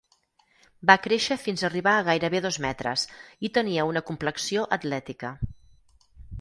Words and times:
Va 0.91 0.95
créixer 1.03 1.37
fins 1.41 1.65
arribar 1.69 1.93
a 1.97 2.07
gairebé 2.07 2.41
dos 2.47 2.59
metres 2.67 3.05
i 3.49 3.53
tenia 3.61 3.87
una 3.93 4.05
complexió 4.11 4.67
atlètica. 4.81 5.35